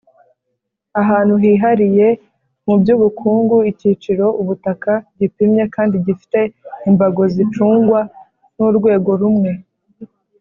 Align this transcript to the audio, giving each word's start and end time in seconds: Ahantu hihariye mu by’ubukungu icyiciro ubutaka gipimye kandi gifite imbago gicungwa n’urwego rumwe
Ahantu 1.01 1.33
hihariye 1.43 2.07
mu 2.65 2.75
by’ubukungu 2.81 3.57
icyiciro 3.71 4.25
ubutaka 4.41 4.91
gipimye 5.19 5.63
kandi 5.75 5.95
gifite 6.05 6.39
imbago 6.89 7.21
gicungwa 7.35 8.01
n’urwego 8.55 9.11
rumwe 9.21 9.51